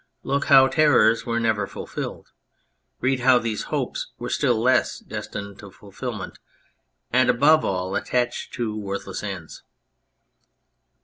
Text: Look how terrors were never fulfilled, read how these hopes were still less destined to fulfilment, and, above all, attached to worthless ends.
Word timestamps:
Look 0.23 0.45
how 0.45 0.67
terrors 0.67 1.27
were 1.27 1.39
never 1.39 1.67
fulfilled, 1.67 2.29
read 3.01 3.19
how 3.19 3.37
these 3.37 3.65
hopes 3.69 4.07
were 4.17 4.31
still 4.31 4.59
less 4.59 4.97
destined 4.97 5.59
to 5.59 5.69
fulfilment, 5.69 6.39
and, 7.13 7.29
above 7.29 7.63
all, 7.63 7.95
attached 7.95 8.51
to 8.55 8.75
worthless 8.75 9.21
ends. 9.21 9.61